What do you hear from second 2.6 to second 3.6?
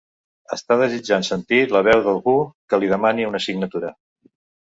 que li demani una